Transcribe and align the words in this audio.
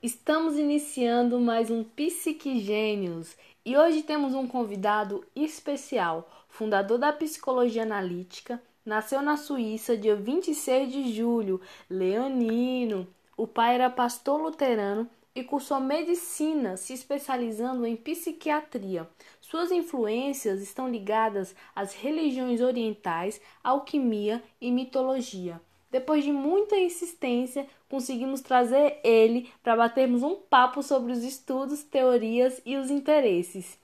Estamos 0.00 0.56
iniciando 0.56 1.40
mais 1.40 1.72
um 1.72 1.82
Psiquigênios 1.82 3.36
e 3.64 3.76
hoje 3.76 4.04
temos 4.04 4.32
um 4.32 4.46
convidado 4.46 5.24
especial, 5.34 6.30
fundador 6.48 6.98
da 6.98 7.12
psicologia 7.12 7.82
analítica, 7.82 8.62
nasceu 8.84 9.20
na 9.20 9.36
Suíça 9.36 9.96
dia 9.96 10.14
26 10.14 10.92
de 10.92 11.12
julho, 11.12 11.60
leonino. 11.90 13.08
O 13.36 13.44
pai 13.44 13.74
era 13.74 13.90
pastor 13.90 14.40
luterano 14.40 15.10
e 15.36 15.44
cursou 15.44 15.78
medicina, 15.78 16.78
se 16.78 16.94
especializando 16.94 17.86
em 17.86 17.94
psiquiatria. 17.94 19.06
Suas 19.38 19.70
influências 19.70 20.62
estão 20.62 20.88
ligadas 20.88 21.54
às 21.74 21.94
religiões 21.94 22.62
orientais, 22.62 23.38
alquimia 23.62 24.42
e 24.58 24.72
mitologia. 24.72 25.60
Depois 25.90 26.24
de 26.24 26.32
muita 26.32 26.76
insistência, 26.76 27.66
conseguimos 27.86 28.40
trazer 28.40 28.98
ele 29.04 29.50
para 29.62 29.76
batermos 29.76 30.22
um 30.22 30.36
papo 30.36 30.82
sobre 30.82 31.12
os 31.12 31.22
estudos, 31.22 31.84
teorias 31.84 32.60
e 32.64 32.76
os 32.76 32.90
interesses. 32.90 33.78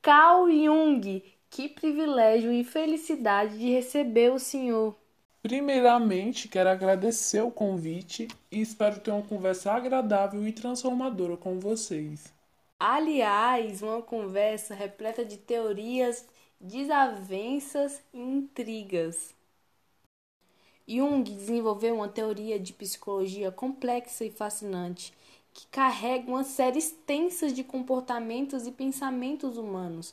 Carl 0.00 0.50
Jung, 0.50 1.22
que 1.50 1.68
privilégio 1.68 2.50
e 2.50 2.64
felicidade 2.64 3.58
de 3.58 3.70
receber 3.70 4.32
o 4.32 4.38
senhor. 4.38 4.96
Primeiramente, 5.46 6.48
quero 6.48 6.68
agradecer 6.68 7.40
o 7.40 7.52
convite 7.52 8.26
e 8.50 8.60
espero 8.60 8.98
ter 8.98 9.12
uma 9.12 9.22
conversa 9.22 9.70
agradável 9.70 10.44
e 10.44 10.52
transformadora 10.52 11.36
com 11.36 11.60
vocês. 11.60 12.34
Aliás, 12.80 13.80
uma 13.80 14.02
conversa 14.02 14.74
repleta 14.74 15.24
de 15.24 15.36
teorias, 15.36 16.26
desavenças 16.60 18.02
e 18.12 18.18
intrigas. 18.18 19.36
Jung 20.84 21.22
desenvolveu 21.22 21.94
uma 21.94 22.08
teoria 22.08 22.58
de 22.58 22.72
psicologia 22.72 23.52
complexa 23.52 24.24
e 24.24 24.32
fascinante, 24.32 25.12
que 25.54 25.68
carrega 25.68 26.28
uma 26.28 26.42
série 26.42 26.80
extensa 26.80 27.52
de 27.52 27.62
comportamentos 27.62 28.66
e 28.66 28.72
pensamentos 28.72 29.56
humanos 29.56 30.12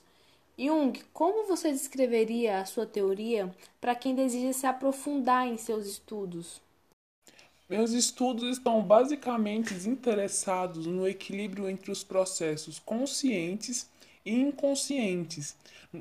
Jung, 0.57 0.93
como 1.11 1.47
você 1.47 1.71
descreveria 1.71 2.59
a 2.59 2.65
sua 2.65 2.85
teoria 2.85 3.53
para 3.81 3.95
quem 3.95 4.13
deseja 4.13 4.53
se 4.53 4.67
aprofundar 4.67 5.47
em 5.47 5.57
seus 5.57 5.87
estudos? 5.87 6.61
Meus 7.67 7.91
estudos 7.91 8.57
estão 8.57 8.83
basicamente 8.83 9.73
interessados 9.89 10.85
no 10.85 11.07
equilíbrio 11.07 11.67
entre 11.67 11.91
os 11.91 12.03
processos 12.03 12.77
conscientes 12.77 13.89
e 14.23 14.31
inconscientes 14.31 15.55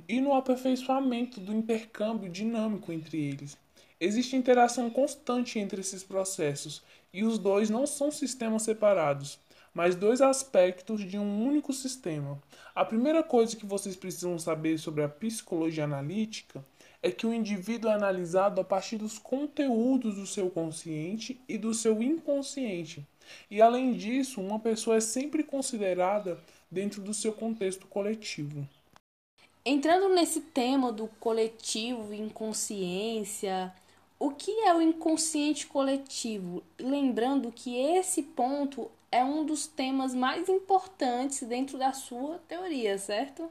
e 0.06 0.20
no 0.20 0.34
aperfeiçoamento 0.34 1.40
do 1.40 1.52
intercâmbio 1.52 2.28
dinâmico 2.28 2.92
entre 2.92 3.18
eles. 3.18 3.56
Existe 3.98 4.36
interação 4.36 4.90
constante 4.90 5.58
entre 5.58 5.80
esses 5.80 6.02
processos 6.02 6.82
e 7.10 7.24
os 7.24 7.38
dois 7.38 7.70
não 7.70 7.86
são 7.86 8.10
sistemas 8.10 8.62
separados 8.62 9.38
mas 9.74 9.94
dois 9.94 10.20
aspectos 10.20 11.08
de 11.08 11.18
um 11.18 11.46
único 11.46 11.72
sistema. 11.72 12.40
A 12.74 12.84
primeira 12.84 13.22
coisa 13.22 13.56
que 13.56 13.66
vocês 13.66 13.96
precisam 13.96 14.38
saber 14.38 14.78
sobre 14.78 15.02
a 15.02 15.08
psicologia 15.08 15.84
analítica 15.84 16.64
é 17.02 17.10
que 17.10 17.26
o 17.26 17.34
indivíduo 17.34 17.90
é 17.90 17.94
analisado 17.94 18.60
a 18.60 18.64
partir 18.64 18.96
dos 18.96 19.18
conteúdos 19.18 20.14
do 20.14 20.26
seu 20.26 20.48
consciente 20.48 21.40
e 21.48 21.58
do 21.58 21.74
seu 21.74 22.02
inconsciente. 22.02 23.06
E 23.50 23.60
além 23.60 23.92
disso, 23.94 24.40
uma 24.40 24.58
pessoa 24.58 24.96
é 24.96 25.00
sempre 25.00 25.42
considerada 25.42 26.38
dentro 26.70 27.02
do 27.02 27.12
seu 27.12 27.32
contexto 27.32 27.86
coletivo. 27.86 28.66
Entrando 29.64 30.08
nesse 30.08 30.40
tema 30.40 30.92
do 30.92 31.06
coletivo, 31.20 32.12
inconsciência, 32.12 33.72
o 34.18 34.30
que 34.30 34.50
é 34.64 34.74
o 34.74 34.82
inconsciente 34.82 35.66
coletivo? 35.66 36.62
Lembrando 36.78 37.52
que 37.52 37.76
esse 37.76 38.22
ponto 38.22 38.90
é 39.12 39.22
um 39.22 39.44
dos 39.44 39.66
temas 39.66 40.14
mais 40.14 40.48
importantes 40.48 41.42
dentro 41.46 41.78
da 41.78 41.92
sua 41.92 42.38
teoria, 42.48 42.96
certo? 42.96 43.48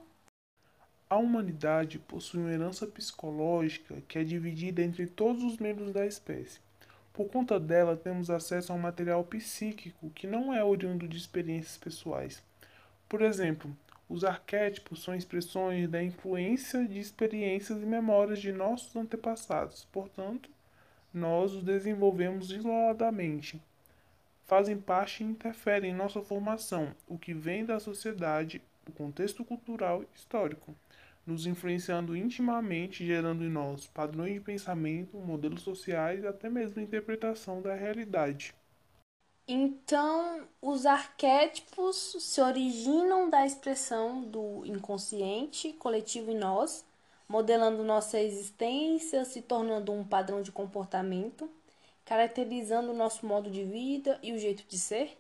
A 1.08 1.18
humanidade 1.18 2.00
possui 2.00 2.40
uma 2.40 2.52
herança 2.52 2.88
psicológica 2.88 4.02
que 4.08 4.18
é 4.18 4.24
dividida 4.24 4.82
entre 4.82 5.06
todos 5.06 5.44
os 5.44 5.58
membros 5.58 5.94
da 5.94 6.06
espécie. 6.06 6.60
Por 7.14 7.30
conta 7.30 7.60
dela, 7.60 7.96
temos 7.96 8.30
acesso 8.32 8.72
a 8.72 8.76
um 8.76 8.80
material 8.80 9.24
psíquico 9.24 10.10
que 10.10 10.26
não 10.26 10.52
é 10.52 10.64
oriundo 10.64 11.08
de 11.08 11.18
experiências 11.18 11.78
pessoais. 11.78 12.42
Por 13.08 13.22
exemplo, 13.22 13.76
os 14.10 14.24
arquétipos 14.24 15.04
são 15.04 15.14
expressões 15.14 15.88
da 15.90 16.02
influência 16.02 16.88
de 16.88 17.00
experiências 17.00 17.82
e 17.82 17.86
memórias 17.86 18.40
de 18.40 18.52
nossos 18.52 18.96
antepassados, 18.96 19.86
portanto, 19.92 20.50
nós 21.14 21.54
os 21.54 21.64
desenvolvemos 21.64 22.52
isoladamente 22.52 23.62
fazem 24.46 24.78
parte 24.78 25.24
e 25.24 25.28
interferem 25.28 25.92
em 25.92 25.96
nossa 25.96 26.22
formação, 26.22 26.96
o 27.08 27.18
que 27.18 27.34
vem 27.34 27.66
da 27.66 27.80
sociedade, 27.80 28.62
o 28.88 28.92
contexto 28.92 29.44
cultural 29.46 30.04
e 30.04 30.08
histórico, 30.16 30.76
nos 31.26 31.46
influenciando 31.46 32.16
intimamente, 32.16 33.06
gerando 33.06 33.44
em 33.44 33.50
nós 33.50 33.88
padrões 33.88 34.34
de 34.34 34.40
pensamento, 34.40 35.18
modelos 35.18 35.62
sociais 35.62 36.24
e 36.24 36.28
até 36.28 36.50
mesmo 36.50 36.82
interpretação 36.82 37.62
da 37.62 37.76
realidade. 37.76 38.54
Então, 39.48 40.48
os 40.62 40.86
arquétipos 40.86 42.16
se 42.20 42.42
originam 42.42 43.30
da 43.30 43.46
expressão 43.46 44.24
do 44.24 44.66
inconsciente 44.66 45.74
coletivo 45.74 46.32
em 46.32 46.38
nós, 46.38 46.86
modelando 47.28 47.84
nossa 47.84 48.20
existência, 48.20 49.26
se 49.26 49.42
tornando 49.42 49.92
um 49.92 50.04
padrão 50.06 50.42
de 50.42 50.52
comportamento 50.52 51.50
caracterizando 52.12 52.92
o 52.92 52.94
nosso 52.94 53.26
modo 53.26 53.50
de 53.50 53.64
vida 53.64 54.20
e 54.22 54.34
o 54.34 54.38
jeito 54.38 54.66
de 54.68 54.78
ser? 54.78 55.18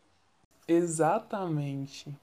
Exatamente. 0.67 2.13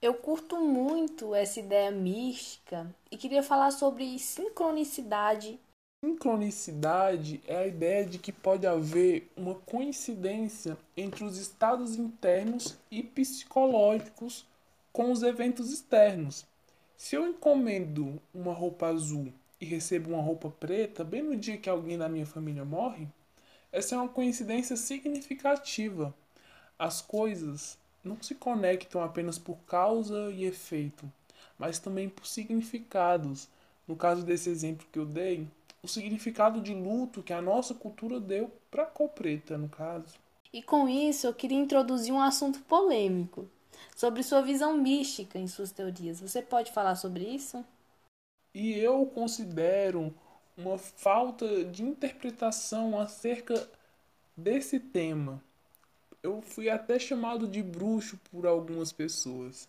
Eu 0.00 0.14
curto 0.14 0.56
muito 0.62 1.34
essa 1.34 1.60
ideia 1.60 1.90
mística 1.90 2.86
e 3.10 3.18
queria 3.18 3.42
falar 3.42 3.70
sobre 3.70 4.18
sincronicidade. 4.18 5.60
Sincronicidade 6.02 7.42
é 7.46 7.54
a 7.54 7.66
ideia 7.66 8.06
de 8.06 8.18
que 8.18 8.32
pode 8.32 8.66
haver 8.66 9.30
uma 9.36 9.56
coincidência 9.56 10.78
entre 10.96 11.22
os 11.22 11.36
estados 11.36 11.94
internos 11.94 12.78
e 12.90 13.02
psicológicos 13.02 14.46
com 14.90 15.12
os 15.12 15.22
eventos 15.22 15.70
externos. 15.70 16.46
Se 16.96 17.14
eu 17.14 17.26
encomendo 17.26 18.18
uma 18.32 18.54
roupa 18.54 18.86
azul 18.86 19.30
e 19.60 19.66
recebo 19.66 20.14
uma 20.14 20.22
roupa 20.22 20.48
preta 20.48 21.04
bem 21.04 21.22
no 21.22 21.36
dia 21.36 21.58
que 21.58 21.68
alguém 21.68 21.98
da 21.98 22.08
minha 22.08 22.24
família 22.24 22.64
morre, 22.64 23.06
essa 23.72 23.94
é 23.94 23.98
uma 23.98 24.08
coincidência 24.08 24.76
significativa. 24.76 26.14
As 26.78 27.00
coisas 27.00 27.78
não 28.04 28.20
se 28.22 28.34
conectam 28.34 29.02
apenas 29.02 29.38
por 29.38 29.56
causa 29.66 30.30
e 30.30 30.44
efeito, 30.44 31.10
mas 31.58 31.78
também 31.78 32.08
por 32.08 32.26
significados. 32.26 33.48
No 33.88 33.96
caso 33.96 34.22
desse 34.24 34.50
exemplo 34.50 34.86
que 34.92 34.98
eu 34.98 35.06
dei, 35.06 35.48
o 35.82 35.88
significado 35.88 36.60
de 36.60 36.74
luto 36.74 37.22
que 37.22 37.32
a 37.32 37.42
nossa 37.42 37.74
cultura 37.74 38.20
deu 38.20 38.52
para 38.70 38.84
a 38.84 38.86
cor 38.86 39.08
preta, 39.08 39.58
no 39.58 39.68
caso. 39.68 40.14
E 40.52 40.62
com 40.62 40.88
isso 40.88 41.26
eu 41.26 41.34
queria 41.34 41.58
introduzir 41.58 42.12
um 42.12 42.20
assunto 42.20 42.60
polêmico 42.60 43.48
sobre 43.96 44.22
sua 44.22 44.42
visão 44.42 44.76
mística 44.76 45.38
em 45.38 45.48
suas 45.48 45.72
teorias. 45.72 46.20
Você 46.20 46.42
pode 46.42 46.70
falar 46.72 46.94
sobre 46.94 47.24
isso? 47.24 47.64
E 48.54 48.72
eu 48.74 49.06
considero 49.06 50.14
uma 50.56 50.78
falta 50.78 51.64
de 51.64 51.82
interpretação 51.82 52.98
acerca 52.98 53.68
desse 54.36 54.78
tema. 54.78 55.42
Eu 56.22 56.40
fui 56.42 56.68
até 56.68 56.98
chamado 56.98 57.48
de 57.48 57.62
bruxo 57.62 58.18
por 58.30 58.46
algumas 58.46 58.92
pessoas. 58.92 59.68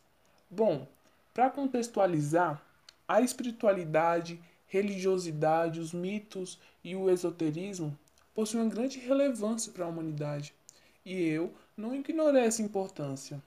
Bom, 0.49 0.87
para 1.33 1.49
contextualizar, 1.49 2.61
a 3.07 3.21
espiritualidade, 3.21 4.39
religiosidade, 4.67 5.79
os 5.79 5.93
mitos 5.93 6.59
e 6.83 6.95
o 6.95 7.09
esoterismo 7.09 7.97
possuem 8.33 8.63
uma 8.63 8.69
grande 8.69 8.99
relevância 8.99 9.71
para 9.71 9.85
a 9.85 9.87
humanidade, 9.87 10.53
e 11.05 11.21
eu 11.21 11.53
não 11.75 11.95
ignorei 11.95 12.43
essa 12.43 12.61
importância. 12.61 13.41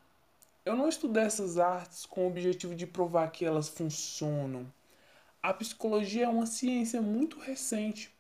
Eu 0.65 0.77
não 0.77 0.89
estudei 0.89 1.23
essas 1.23 1.59
artes 1.59 2.07
com 2.07 2.25
o 2.25 2.29
objetivo 2.29 2.75
de 2.75 2.87
provar 2.87 3.31
que 3.31 3.45
elas 3.45 3.69
funcionam 3.69 4.67
a 5.47 5.55
psicologia 5.55 6.25
é 6.25 6.29
uma 6.29 6.45
ciência 6.45 7.01
muito 7.01 7.39
recente, 7.39 8.13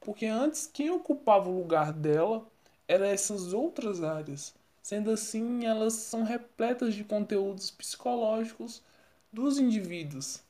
porque 0.00 0.26
antes 0.26 0.66
quem 0.66 0.90
ocupava 0.90 1.48
o 1.48 1.58
lugar 1.58 1.94
dela 1.94 2.46
eram 2.86 3.06
essas 3.06 3.54
outras 3.54 4.02
áreas. 4.02 4.54
Sendo 4.82 5.10
assim, 5.10 5.64
elas 5.64 5.94
são 5.94 6.24
repletas 6.24 6.94
de 6.94 7.02
conteúdos 7.02 7.70
psicológicos 7.70 8.82
dos 9.32 9.58
indivíduos. 9.58 10.42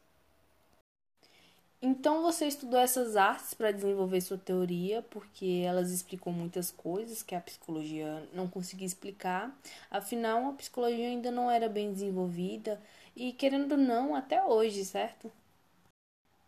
Então 1.80 2.22
você 2.22 2.48
estudou 2.48 2.80
essas 2.80 3.14
artes 3.14 3.54
para 3.54 3.70
desenvolver 3.70 4.20
sua 4.20 4.38
teoria, 4.38 5.02
porque 5.02 5.62
elas 5.64 5.90
explicam 5.92 6.32
muitas 6.32 6.70
coisas 6.72 7.22
que 7.22 7.34
a 7.36 7.40
psicologia 7.40 8.28
não 8.32 8.48
conseguia 8.48 8.86
explicar. 8.86 9.56
Afinal, 9.88 10.48
a 10.48 10.52
psicologia 10.54 11.06
ainda 11.06 11.30
não 11.30 11.48
era 11.48 11.68
bem 11.68 11.92
desenvolvida 11.92 12.80
e 13.14 13.32
querendo 13.32 13.72
ou 13.72 13.78
não, 13.78 14.16
até 14.16 14.42
hoje, 14.42 14.84
certo? 14.84 15.30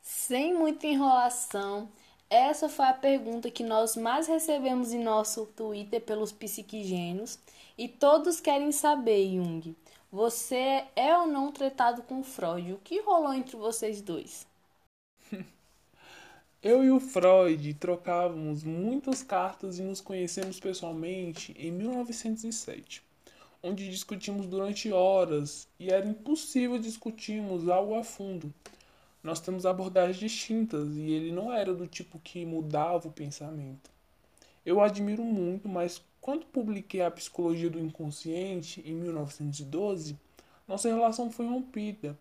Sem 0.06 0.54
muita 0.54 0.86
enrolação, 0.86 1.90
Essa 2.30 2.68
foi 2.68 2.86
a 2.86 2.92
pergunta 2.94 3.50
que 3.50 3.64
nós 3.64 3.96
mais 3.96 4.28
recebemos 4.28 4.92
em 4.92 5.02
nosso 5.02 5.46
Twitter 5.46 6.02
pelos 6.02 6.32
psiquigênios 6.32 7.38
e 7.78 7.88
todos 7.88 8.40
querem 8.40 8.72
saber, 8.72 9.26
Jung. 9.34 9.74
Você 10.12 10.84
é 10.96 11.16
ou 11.18 11.26
não 11.26 11.52
tratado 11.52 12.02
com 12.02 12.22
Freud? 12.22 12.74
O 12.74 12.78
que 12.78 13.00
rolou 13.00 13.34
entre 13.34 13.56
vocês 13.56 14.02
dois? 14.02 14.46
Eu 16.62 16.84
e 16.84 16.90
o 16.90 17.00
Freud 17.00 17.74
trocávamos 17.74 18.62
muitas 18.64 19.22
cartas 19.22 19.78
e 19.78 19.82
nos 19.82 20.00
conhecemos 20.00 20.60
pessoalmente 20.60 21.54
em 21.58 21.70
1907, 21.70 23.02
onde 23.62 23.88
discutimos 23.90 24.46
durante 24.46 24.92
horas 24.92 25.68
e 25.78 25.90
era 25.90 26.06
impossível 26.06 26.78
discutirmos 26.78 27.68
algo 27.68 27.94
a 27.94 28.04
fundo. 28.04 28.52
Nós 29.26 29.40
temos 29.40 29.66
abordagens 29.66 30.16
distintas 30.16 30.96
e 30.96 31.10
ele 31.10 31.32
não 31.32 31.52
era 31.52 31.74
do 31.74 31.86
tipo 31.86 32.18
que 32.20 32.46
mudava 32.46 33.08
o 33.08 33.12
pensamento. 33.12 33.90
Eu 34.64 34.80
admiro 34.80 35.24
muito, 35.24 35.68
mas 35.68 36.00
quando 36.20 36.46
publiquei 36.46 37.02
a 37.02 37.10
Psicologia 37.10 37.68
do 37.68 37.80
Inconsciente 37.80 38.80
em 38.86 38.94
1912, 38.94 40.16
nossa 40.68 40.88
relação 40.88 41.28
foi 41.28 41.46
rompida 41.46 42.16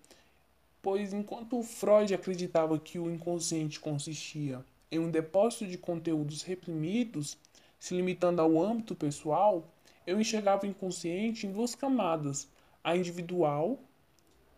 pois 0.82 1.14
enquanto 1.14 1.64
Freud 1.64 2.14
acreditava 2.14 2.78
que 2.78 3.00
o 3.00 3.10
inconsciente 3.10 3.80
consistia 3.80 4.64
em 4.92 5.00
um 5.00 5.10
depósito 5.10 5.66
de 5.66 5.80
conteúdos 5.80 6.44
reprimidos, 6.44 7.40
se 7.80 7.96
limitando 7.96 8.40
ao 8.40 8.60
âmbito 8.64 8.96
pessoal, 8.96 9.68
eu 10.06 10.22
enxergava 10.22 10.64
o 10.64 10.70
inconsciente 10.70 11.46
em 11.46 11.52
duas 11.52 11.74
camadas, 11.74 12.48
a 12.84 12.96
individual 12.96 13.80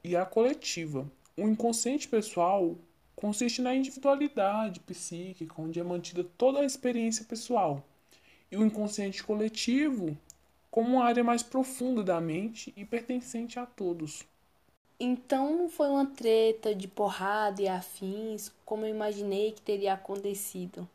e 0.02 0.18
a 0.18 0.26
coletiva. 0.26 1.10
O 1.40 1.48
inconsciente 1.48 2.08
pessoal 2.08 2.76
consiste 3.16 3.62
na 3.62 3.76
individualidade 3.76 4.80
psíquica, 4.80 5.62
onde 5.62 5.80
é 5.80 5.84
mantida 5.84 6.24
toda 6.36 6.62
a 6.62 6.66
experiência 6.66 7.24
pessoal, 7.26 7.84
e 8.52 8.58
o 8.58 8.66
inconsciente 8.66 9.24
coletivo 9.24 10.18
como 10.72 10.96
uma 10.96 11.06
área 11.06 11.24
mais 11.24 11.44
profunda 11.44 12.04
da 12.04 12.20
mente 12.20 12.74
e 12.76 12.84
pertencente 12.84 13.60
a 13.60 13.68
todos. 13.68 14.26
Então 15.00 15.56
não 15.56 15.70
foi 15.70 15.90
uma 15.90 16.08
treta 16.08 16.74
de 16.74 16.88
porrada 16.88 17.62
e 17.62 17.68
afins, 17.68 18.52
como 18.66 18.84
eu 18.84 18.90
imaginei 18.90 19.52
que 19.52 19.62
teria 19.62 19.94
acontecido. 19.94 20.90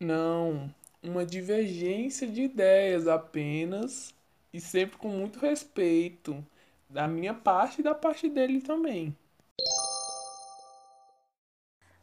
Não, 0.00 0.74
uma 1.02 1.26
divergência 1.26 2.26
de 2.26 2.42
ideias 2.42 3.06
apenas 3.06 4.14
e 4.54 4.58
sempre 4.58 4.96
com 4.96 5.08
muito 5.08 5.38
respeito, 5.38 6.42
da 6.88 7.06
minha 7.06 7.34
parte 7.34 7.80
e 7.80 7.84
da 7.84 7.94
parte 7.94 8.26
dele 8.26 8.62
também. 8.62 9.14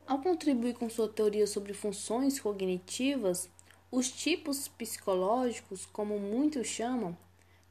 Ao 0.08 0.20
contribuir 0.20 0.74
com 0.74 0.90
sua 0.90 1.10
teoria 1.10 1.46
sobre 1.46 1.74
funções 1.74 2.40
cognitivas, 2.40 3.50
os 3.92 4.10
tipos 4.10 4.70
psicológicos, 4.70 5.86
como 5.86 6.18
muitos 6.18 6.66
chamam, 6.66 7.16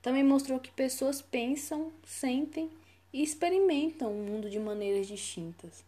também 0.02 0.22
mostrou 0.22 0.60
que 0.60 0.70
pessoas 0.70 1.22
pensam, 1.22 1.90
sentem 2.04 2.70
e 3.10 3.22
experimentam 3.22 4.12
o 4.12 4.22
mundo 4.22 4.50
de 4.50 4.58
maneiras 4.58 5.06
distintas. 5.06 5.82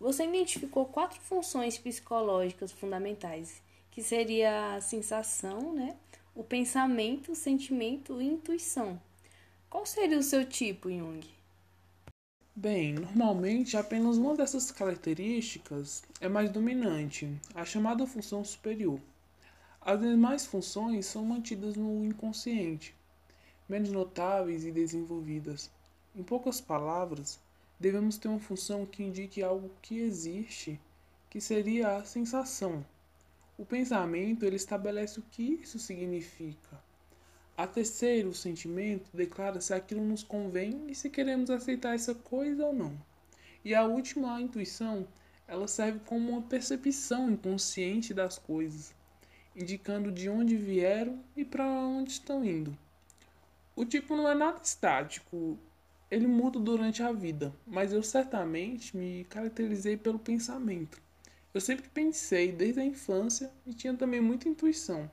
Você 0.00 0.24
identificou 0.24 0.86
quatro 0.86 1.20
funções 1.20 1.76
psicológicas 1.76 2.72
fundamentais, 2.72 3.60
que 3.90 4.02
seria 4.02 4.76
a 4.76 4.80
sensação, 4.80 5.74
né? 5.74 5.94
o 6.34 6.42
pensamento, 6.42 7.32
o 7.32 7.36
sentimento 7.36 8.18
e 8.18 8.30
a 8.30 8.32
intuição. 8.32 8.98
Qual 9.68 9.84
seria 9.84 10.18
o 10.18 10.22
seu 10.22 10.46
tipo, 10.46 10.90
Jung? 10.90 11.20
Bem, 12.54 12.92
normalmente 12.92 13.78
apenas 13.78 14.18
uma 14.18 14.36
dessas 14.36 14.70
características 14.70 16.02
é 16.20 16.28
mais 16.28 16.50
dominante, 16.50 17.26
a 17.54 17.64
chamada 17.64 18.06
função 18.06 18.44
superior. 18.44 19.00
As 19.80 19.98
demais 19.98 20.44
funções 20.44 21.06
são 21.06 21.24
mantidas 21.24 21.76
no 21.76 22.04
inconsciente, 22.04 22.94
menos 23.66 23.90
notáveis 23.90 24.66
e 24.66 24.70
desenvolvidas. 24.70 25.70
Em 26.14 26.22
poucas 26.22 26.60
palavras, 26.60 27.40
devemos 27.80 28.18
ter 28.18 28.28
uma 28.28 28.38
função 28.38 28.84
que 28.84 29.02
indique 29.02 29.42
algo 29.42 29.70
que 29.80 30.00
existe, 30.00 30.78
que 31.30 31.40
seria 31.40 31.96
a 31.96 32.04
sensação. 32.04 32.84
O 33.56 33.64
pensamento 33.64 34.44
ele 34.44 34.56
estabelece 34.56 35.18
o 35.18 35.24
que 35.30 35.54
isso 35.54 35.78
significa. 35.78 36.78
A 37.56 37.66
terceira, 37.66 38.28
o 38.28 38.34
sentimento, 38.34 39.10
declara 39.14 39.60
se 39.60 39.74
aquilo 39.74 40.02
nos 40.02 40.22
convém 40.22 40.86
e 40.88 40.94
se 40.94 41.10
queremos 41.10 41.50
aceitar 41.50 41.94
essa 41.94 42.14
coisa 42.14 42.64
ou 42.64 42.72
não. 42.72 42.98
E 43.64 43.74
a 43.74 43.84
última, 43.84 44.36
a 44.36 44.40
intuição, 44.40 45.06
ela 45.46 45.68
serve 45.68 46.00
como 46.06 46.30
uma 46.30 46.42
percepção 46.42 47.30
inconsciente 47.30 48.14
das 48.14 48.38
coisas, 48.38 48.94
indicando 49.54 50.10
de 50.10 50.28
onde 50.30 50.56
vieram 50.56 51.22
e 51.36 51.44
para 51.44 51.64
onde 51.64 52.12
estão 52.12 52.42
indo. 52.42 52.76
O 53.76 53.84
tipo 53.84 54.16
não 54.16 54.28
é 54.28 54.34
nada 54.34 54.60
estático, 54.62 55.58
ele 56.10 56.26
muda 56.26 56.58
durante 56.58 57.02
a 57.02 57.12
vida, 57.12 57.54
mas 57.66 57.92
eu 57.92 58.02
certamente 58.02 58.96
me 58.96 59.24
caracterizei 59.24 59.96
pelo 59.96 60.18
pensamento. 60.18 61.00
Eu 61.54 61.60
sempre 61.60 61.88
pensei 61.90 62.50
desde 62.50 62.80
a 62.80 62.84
infância 62.84 63.50
e 63.66 63.74
tinha 63.74 63.94
também 63.94 64.20
muita 64.20 64.48
intuição. 64.48 65.10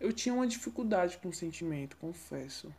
Eu 0.00 0.14
tinha 0.14 0.34
uma 0.34 0.46
dificuldade 0.46 1.18
com 1.18 1.28
o 1.28 1.32
sentimento, 1.32 1.94
confesso. 1.98 2.72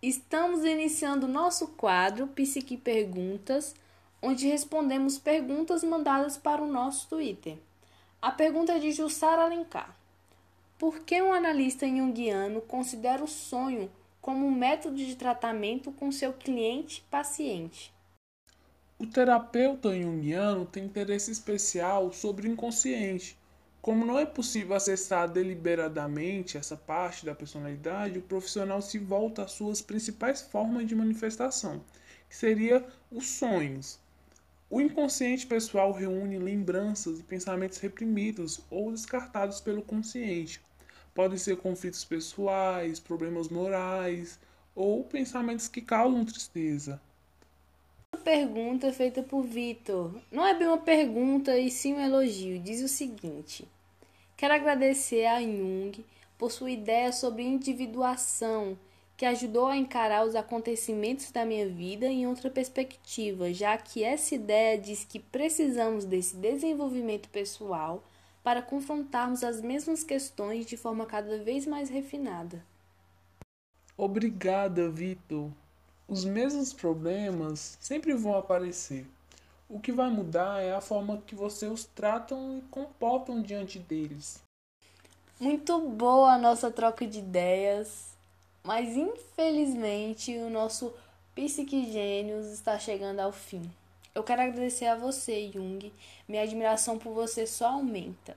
Estamos 0.00 0.64
iniciando 0.64 1.26
nosso 1.26 1.68
quadro 1.68 2.28
Psique 2.28 2.76
Perguntas, 2.76 3.74
onde 4.22 4.46
respondemos 4.46 5.18
perguntas 5.18 5.82
mandadas 5.82 6.36
para 6.36 6.62
o 6.62 6.70
nosso 6.70 7.08
Twitter. 7.08 7.58
A 8.20 8.30
pergunta 8.30 8.72
é 8.74 8.78
de 8.78 8.92
Jussara 8.92 9.42
Alencar. 9.42 9.96
Por 10.78 11.00
que 11.00 11.20
um 11.20 11.32
analista 11.32 11.88
junguiano 11.88 12.60
considera 12.60 13.22
o 13.22 13.28
sonho 13.28 13.90
como 14.20 14.46
um 14.46 14.54
método 14.54 14.96
de 14.96 15.16
tratamento 15.16 15.90
com 15.90 16.12
seu 16.12 16.32
cliente-paciente? 16.32 17.92
O 18.98 19.06
terapeuta 19.06 19.94
junguiano 19.94 20.64
tem 20.64 20.84
interesse 20.84 21.30
especial 21.30 22.12
sobre 22.12 22.46
o 22.46 22.50
inconsciente. 22.50 23.36
Como 23.80 24.06
não 24.06 24.18
é 24.18 24.24
possível 24.24 24.76
acessar 24.76 25.28
deliberadamente 25.28 26.56
essa 26.56 26.76
parte 26.76 27.26
da 27.26 27.34
personalidade, 27.34 28.18
o 28.18 28.22
profissional 28.22 28.80
se 28.80 28.98
volta 28.98 29.42
às 29.44 29.52
suas 29.52 29.82
principais 29.82 30.40
formas 30.40 30.86
de 30.86 30.94
manifestação, 30.94 31.84
que 32.28 32.36
seria 32.36 32.86
os 33.10 33.26
sonhos. 33.26 33.98
O 34.70 34.80
inconsciente 34.80 35.46
pessoal 35.46 35.92
reúne 35.92 36.38
lembranças 36.38 37.18
e 37.18 37.22
pensamentos 37.22 37.78
reprimidos 37.78 38.60
ou 38.70 38.92
descartados 38.92 39.60
pelo 39.60 39.82
consciente, 39.82 40.60
Podem 41.14 41.36
ser 41.36 41.58
conflitos 41.58 42.04
pessoais, 42.04 42.98
problemas 42.98 43.48
morais 43.48 44.40
ou 44.74 45.04
pensamentos 45.04 45.68
que 45.68 45.82
causam 45.82 46.24
tristeza. 46.24 47.00
Pergunta 48.24 48.92
feita 48.92 49.20
por 49.20 49.42
Vitor. 49.42 50.14
Não 50.30 50.46
é 50.46 50.54
bem 50.54 50.68
uma 50.68 50.78
pergunta 50.78 51.58
e 51.58 51.68
sim 51.68 51.94
um 51.94 52.00
elogio. 52.00 52.60
Diz 52.60 52.80
o 52.80 52.86
seguinte: 52.86 53.66
Quero 54.36 54.54
agradecer 54.54 55.26
a 55.26 55.40
Jung 55.42 56.04
por 56.38 56.52
sua 56.52 56.70
ideia 56.70 57.12
sobre 57.12 57.42
individuação, 57.42 58.78
que 59.16 59.26
ajudou 59.26 59.66
a 59.66 59.76
encarar 59.76 60.24
os 60.24 60.36
acontecimentos 60.36 61.32
da 61.32 61.44
minha 61.44 61.68
vida 61.68 62.06
em 62.06 62.26
outra 62.26 62.48
perspectiva, 62.48 63.52
já 63.52 63.76
que 63.76 64.04
essa 64.04 64.36
ideia 64.36 64.78
diz 64.78 65.04
que 65.04 65.18
precisamos 65.18 66.04
desse 66.04 66.36
desenvolvimento 66.36 67.28
pessoal 67.28 68.04
para 68.44 68.62
confrontarmos 68.62 69.42
as 69.42 69.60
mesmas 69.60 70.04
questões 70.04 70.64
de 70.64 70.76
forma 70.76 71.06
cada 71.06 71.38
vez 71.38 71.66
mais 71.66 71.90
refinada. 71.90 72.64
Obrigada, 73.96 74.88
Vitor. 74.88 75.50
Os 76.08 76.24
mesmos 76.24 76.72
problemas 76.72 77.78
sempre 77.80 78.12
vão 78.14 78.36
aparecer. 78.36 79.06
O 79.68 79.80
que 79.80 79.90
vai 79.90 80.10
mudar 80.10 80.62
é 80.62 80.74
a 80.74 80.80
forma 80.80 81.22
que 81.26 81.34
você 81.34 81.66
os 81.66 81.84
tratam 81.84 82.58
e 82.58 82.62
comportam 82.70 83.40
diante 83.40 83.78
deles. 83.78 84.42
Muito 85.40 85.80
boa 85.80 86.34
a 86.34 86.38
nossa 86.38 86.70
troca 86.70 87.06
de 87.06 87.18
ideias, 87.18 88.12
mas 88.62 88.96
infelizmente 88.96 90.36
o 90.36 90.50
nosso 90.50 90.92
Psique 91.34 91.90
Gênios 91.90 92.46
está 92.48 92.78
chegando 92.78 93.20
ao 93.20 93.32
fim. 93.32 93.68
Eu 94.14 94.22
quero 94.22 94.42
agradecer 94.42 94.86
a 94.86 94.94
você, 94.94 95.50
Jung. 95.50 95.90
Minha 96.28 96.42
admiração 96.42 96.98
por 96.98 97.14
você 97.14 97.46
só 97.46 97.68
aumenta. 97.68 98.36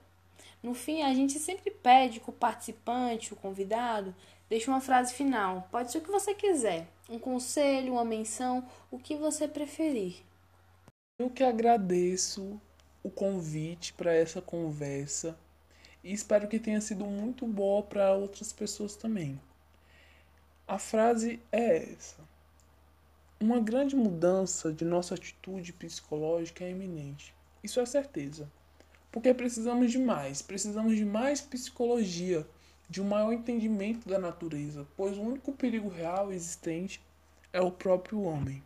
No 0.64 0.74
fim, 0.74 1.02
a 1.02 1.14
gente 1.14 1.38
sempre 1.38 1.70
pede 1.70 2.22
que 2.22 2.30
o 2.30 2.34
participante, 2.34 3.34
o 3.34 3.36
convidado, 3.36 4.16
deixe 4.50 4.70
uma 4.70 4.80
frase 4.80 5.14
final. 5.14 5.68
Pode 5.70 5.92
ser 5.92 5.98
o 5.98 6.02
que 6.02 6.10
você 6.10 6.34
quiser. 6.34 6.88
Um 7.10 7.20
conselho, 7.20 7.94
uma 7.94 8.06
menção, 8.06 8.68
o 8.90 8.98
que 8.98 9.16
você 9.16 9.48
preferir. 9.48 10.24
Eu 11.20 11.30
que 11.30 11.44
agradeço 11.44 12.60
o 13.04 13.10
convite 13.10 13.94
para 13.94 14.14
essa 14.14 14.42
conversa 14.42 15.38
e 16.04 16.12
espero 16.12 16.48
que 16.48 16.60
tenha 16.60 16.82
sido 16.82 17.06
muito 17.06 17.46
boa 17.46 17.84
para 17.84 18.14
outras 18.14 18.52
pessoas 18.52 18.96
também. 18.96 19.40
A 20.68 20.80
frase 20.80 21.40
é 21.52 21.94
essa: 21.94 22.18
Uma 23.40 23.60
grande 23.60 23.96
mudança 23.96 24.74
de 24.74 24.84
nossa 24.84 25.14
atitude 25.14 25.74
psicológica 25.74 26.64
é 26.64 26.72
iminente. 26.72 27.34
Isso 27.64 27.80
é 27.80 27.86
certeza. 27.86 28.50
Porque 29.12 29.34
precisamos 29.34 29.92
de 29.92 30.00
mais, 30.00 30.42
precisamos 30.42 30.96
de 30.96 31.06
mais 31.06 31.40
psicologia, 31.40 32.46
de 32.90 33.02
um 33.02 33.06
maior 33.06 33.32
entendimento 33.32 34.08
da 34.08 34.20
natureza, 34.20 34.86
pois 34.96 35.18
o 35.18 35.22
único 35.22 35.52
perigo 35.52 35.90
real 35.90 36.32
existente 36.32 37.02
é 37.52 37.62
o 37.62 37.72
próprio 37.72 38.22
homem. 38.22 38.62